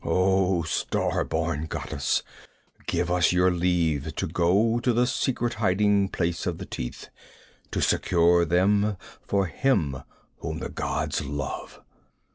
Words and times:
Oh 0.03 0.63
star 0.63 1.23
born 1.23 1.67
goddess, 1.67 2.23
give 2.87 3.11
us 3.11 3.31
your 3.31 3.51
leave 3.51 4.15
to 4.15 4.25
go 4.25 4.79
to 4.79 4.93
the 4.93 5.05
secret 5.05 5.53
hiding 5.53 6.09
place 6.09 6.47
of 6.47 6.57
the 6.57 6.65
Teeth 6.65 7.09
to 7.69 7.81
secure 7.81 8.43
them 8.43 8.97
for 9.21 9.45
him 9.45 9.97
whom 10.39 10.57
the 10.57 10.69
gods 10.69 11.23
love!' 11.23 11.81